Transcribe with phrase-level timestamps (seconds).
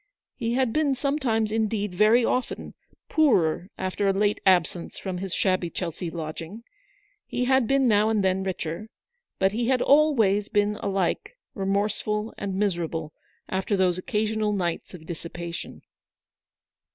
[0.35, 2.73] He had been some times, indeed, very often,
[3.07, 6.63] poorer after a late absence from his shabby Chelsea lodging;
[7.27, 8.89] he had been now and then richer;
[9.37, 13.13] but he had always been alike remorseful and miserable
[13.47, 15.83] after those occasional nights of dissipation.